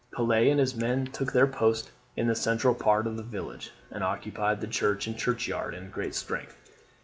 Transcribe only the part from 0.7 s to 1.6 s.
men took their